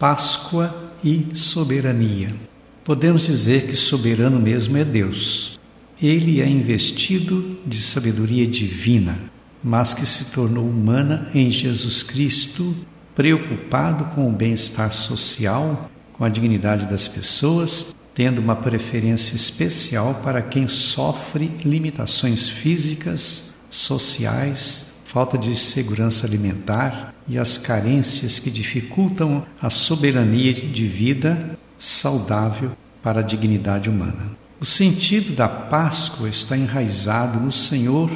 Páscoa 0.00 0.74
e 1.04 1.26
soberania. 1.34 2.34
Podemos 2.82 3.26
dizer 3.26 3.66
que 3.66 3.76
soberano 3.76 4.40
mesmo 4.40 4.78
é 4.78 4.82
Deus. 4.82 5.60
Ele 6.02 6.40
é 6.40 6.48
investido 6.48 7.58
de 7.66 7.76
sabedoria 7.82 8.46
divina, 8.46 9.18
mas 9.62 9.92
que 9.92 10.06
se 10.06 10.32
tornou 10.32 10.66
humana 10.66 11.30
em 11.34 11.50
Jesus 11.50 12.02
Cristo, 12.02 12.74
preocupado 13.14 14.06
com 14.14 14.26
o 14.26 14.32
bem-estar 14.32 14.90
social, 14.94 15.90
com 16.14 16.24
a 16.24 16.30
dignidade 16.30 16.86
das 16.86 17.06
pessoas, 17.06 17.94
tendo 18.14 18.38
uma 18.38 18.56
preferência 18.56 19.36
especial 19.36 20.22
para 20.24 20.40
quem 20.40 20.66
sofre 20.66 21.50
limitações 21.62 22.48
físicas, 22.48 23.54
sociais, 23.68 24.89
falta 25.10 25.36
de 25.36 25.56
segurança 25.56 26.24
alimentar 26.24 27.12
e 27.26 27.36
as 27.36 27.58
carências 27.58 28.38
que 28.38 28.48
dificultam 28.48 29.44
a 29.60 29.68
soberania 29.68 30.54
de 30.54 30.86
vida 30.86 31.58
saudável 31.76 32.70
para 33.02 33.18
a 33.18 33.24
dignidade 33.24 33.90
humana. 33.90 34.30
O 34.60 34.64
sentido 34.64 35.34
da 35.34 35.48
Páscoa 35.48 36.28
está 36.28 36.56
enraizado 36.56 37.40
no 37.40 37.50
Senhor 37.50 38.08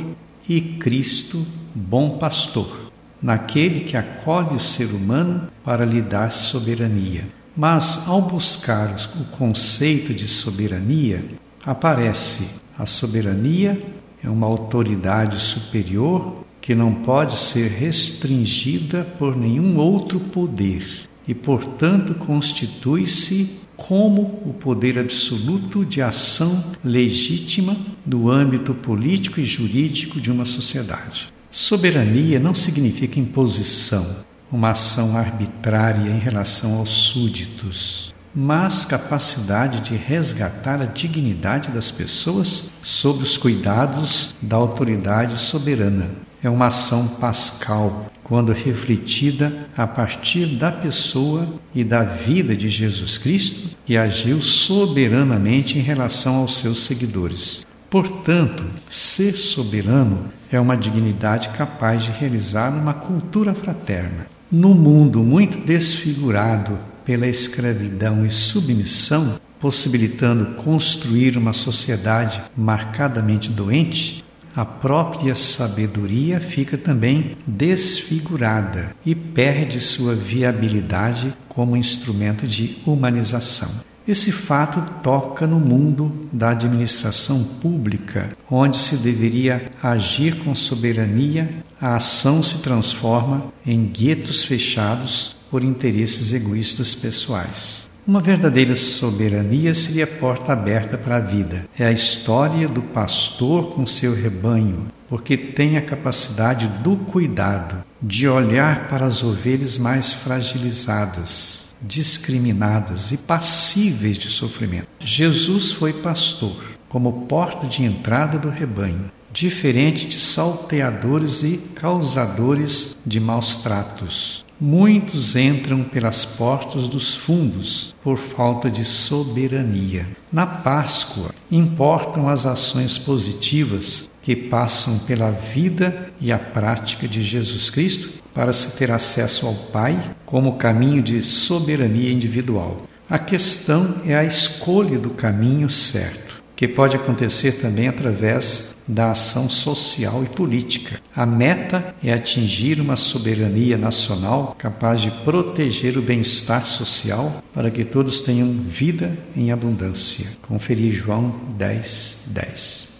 e 0.49 0.61
Cristo, 0.61 1.45
bom 1.75 2.11
pastor, 2.11 2.93
naquele 3.21 3.81
que 3.81 3.97
acolhe 3.97 4.55
o 4.55 4.61
ser 4.61 4.87
humano 4.93 5.49
para 5.65 5.85
lhe 5.85 6.01
dar 6.01 6.31
soberania. 6.31 7.25
Mas 7.57 8.07
ao 8.07 8.23
buscar 8.23 8.95
o 9.17 9.25
conceito 9.37 10.15
de 10.15 10.29
soberania, 10.29 11.25
aparece 11.67 12.61
a 12.79 12.87
soberania 12.87 13.83
é 14.23 14.31
uma 14.31 14.47
autoridade 14.47 15.39
superior 15.39 16.44
que 16.65 16.75
não 16.75 16.95
pode 16.95 17.37
ser 17.37 17.69
restringida 17.69 19.05
por 19.19 19.37
nenhum 19.37 19.77
outro 19.77 20.19
poder 20.19 20.83
e, 21.29 21.35
portanto, 21.35 22.15
constitui-se 22.15 23.61
como 23.77 24.41
o 24.47 24.55
poder 24.59 24.99
absoluto 24.99 25.85
de 25.85 26.01
ação 26.01 26.73
legítima 26.83 27.77
no 28.07 28.31
âmbito 28.31 28.73
político 28.73 29.41
e 29.41 29.45
jurídico 29.45 30.19
de 30.19 30.31
uma 30.31 30.47
sociedade. 30.47 31.29
Soberania 31.51 32.41
não 32.41 32.55
significa 32.55 33.21
imposição, 33.21 34.25
uma 34.51 34.71
ação 34.71 35.19
arbitrária 35.19 36.11
em 36.11 36.19
relação 36.19 36.79
aos 36.79 36.89
súditos, 36.89 38.15
mas 38.35 38.87
capacidade 38.87 39.81
de 39.81 39.97
resgatar 39.97 40.81
a 40.81 40.87
dignidade 40.87 41.69
das 41.69 41.91
pessoas 41.91 42.73
sob 42.83 43.23
os 43.23 43.37
cuidados 43.37 44.35
da 44.41 44.57
autoridade 44.57 45.39
soberana. 45.39 46.11
É 46.45 46.51
uma 46.51 46.67
ação 46.67 47.09
pascal, 47.09 48.13
quando 48.23 48.53
refletida 48.53 49.67
a 49.75 49.87
partir 49.87 50.45
da 50.45 50.71
pessoa 50.71 51.49
e 51.75 51.83
da 51.83 52.03
vida 52.03 52.55
de 52.55 52.69
Jesus 52.69 53.17
Cristo, 53.17 53.71
que 53.87 53.97
agiu 53.97 54.43
soberanamente 54.43 55.79
em 55.79 55.81
relação 55.81 56.37
aos 56.37 56.59
seus 56.59 56.81
seguidores. 56.81 57.67
Portanto, 57.89 58.63
ser 58.91 59.33
soberano 59.33 60.27
é 60.53 60.61
uma 60.61 60.77
dignidade 60.77 61.49
capaz 61.49 62.03
de 62.03 62.11
realizar 62.11 62.69
uma 62.69 62.93
cultura 62.93 63.55
fraterna. 63.55 64.27
No 64.53 64.75
mundo 64.75 65.21
muito 65.21 65.57
desfigurado 65.57 66.79
pela 67.07 67.27
escravidão 67.27 68.27
e 68.27 68.31
submissão, 68.31 69.37
possibilitando 69.59 70.57
construir 70.63 71.39
uma 71.39 71.55
sociedade 71.55 72.43
marcadamente 72.55 73.49
doente, 73.49 74.24
a 74.55 74.65
própria 74.65 75.35
sabedoria 75.35 76.41
fica 76.41 76.79
também 76.79 77.37
desfigurada 77.47 78.95
e 79.05 79.15
perde 79.15 79.81
sua 79.81 80.15
viabilidade 80.15 81.35
como 81.49 81.77
instrumento 81.77 82.47
de 82.47 82.79
humanização. 82.87 83.83
Esse 84.07 84.31
fato 84.31 84.85
toca 85.03 85.47
no 85.47 85.59
mundo 85.59 86.29
da 86.31 86.51
administração 86.51 87.43
pública, 87.63 88.37
onde 88.51 88.77
se 88.77 88.97
deveria 88.97 89.71
agir 89.83 90.37
com 90.45 90.55
soberania, 90.55 91.65
a 91.81 91.97
ação 91.97 92.43
se 92.43 92.59
transforma 92.59 93.51
em 93.67 93.87
guetos 93.87 94.45
fechados 94.45 95.35
por 95.51 95.65
interesses 95.65 96.35
egoístas 96.35 96.95
pessoais. 96.95 97.89
Uma 98.07 98.21
verdadeira 98.21 98.77
soberania 98.77 99.75
seria 99.75 100.05
a 100.05 100.07
porta 100.07 100.53
aberta 100.53 100.99
para 100.99 101.17
a 101.17 101.21
vida. 101.21 101.65
É 101.79 101.87
a 101.87 101.91
história 101.93 102.69
do 102.69 102.83
pastor 102.83 103.71
com 103.71 103.87
seu 103.87 104.15
rebanho, 104.15 104.89
porque 105.09 105.39
tem 105.39 105.79
a 105.79 105.83
capacidade 105.83 106.69
do 106.83 106.97
cuidado, 106.97 107.83
de 108.03 108.29
olhar 108.29 108.89
para 108.89 109.07
as 109.07 109.23
ovelhas 109.23 109.79
mais 109.79 110.13
fragilizadas, 110.13 111.75
discriminadas 111.81 113.11
e 113.11 113.17
passíveis 113.17 114.19
de 114.19 114.29
sofrimento. 114.29 114.87
Jesus 115.01 115.73
foi 115.73 115.95
pastor, 115.95 116.63
como 116.91 117.25
porta 117.27 117.67
de 117.67 117.85
entrada 117.85 118.39
do 118.39 118.51
rebanho, 118.51 119.11
diferente 119.33 120.07
de 120.07 120.21
salteadores 120.21 121.43
e 121.43 121.57
causadores 121.75 122.99
de 123.07 123.19
maus 123.19 123.57
tratos. 123.57 124.44
Muitos 124.61 125.35
entram 125.35 125.83
pelas 125.83 126.25
portas 126.25 126.87
dos 126.87 127.15
fundos 127.15 127.95
por 128.03 128.17
falta 128.17 128.71
de 128.71 128.85
soberania. 128.85 130.07
Na 130.33 130.47
Páscoa, 130.47 131.31
importam 131.51 132.29
as 132.29 132.47
ações 132.47 132.97
positivas 132.97 134.09
que 134.23 134.37
passam 134.37 135.01
pela 135.01 135.31
vida 135.31 136.09
e 136.21 136.31
a 136.31 136.39
prática 136.39 137.09
de 137.09 137.21
Jesus 137.21 137.69
Cristo 137.69 138.11
para 138.33 138.53
se 138.53 138.77
ter 138.77 138.93
acesso 138.93 139.47
ao 139.47 139.55
Pai 139.55 140.13
como 140.25 140.55
caminho 140.55 141.03
de 141.03 141.21
soberania 141.21 142.13
individual. 142.13 142.83
A 143.11 143.19
questão 143.19 143.97
é 144.07 144.15
a 144.15 144.25
escolha 144.25 144.99
do 144.99 145.11
caminho 145.11 145.69
certo 145.69 146.34
que 146.57 146.69
pode 146.69 146.97
acontecer 146.97 147.53
também 147.53 147.89
através 147.89 148.77
da 148.87 149.11
ação 149.11 149.49
social 149.49 150.23
e 150.23 150.27
política. 150.27 151.01
A 151.17 151.25
meta 151.25 151.95
é 152.03 152.13
atingir 152.13 152.81
uma 152.81 152.97
soberania 152.97 153.79
nacional 153.79 154.55
capaz 154.59 155.01
de 155.01 155.11
proteger 155.11 155.97
o 155.97 156.03
bem-estar 156.03 156.65
social 156.67 157.43
para 157.53 157.71
que 157.71 157.85
todos 157.85 158.21
tenham 158.21 158.53
vida 158.53 159.17
em 159.37 159.51
abundância. 159.51 160.27
Conferir 160.43 160.93
João 160.93 161.35
10, 161.57 162.25
10. 162.29 162.94